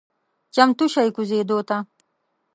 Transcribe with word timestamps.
چمتو 0.53 0.85
شئ 0.93 1.09
کوزیدو 1.15 1.59
ته… 1.67 1.77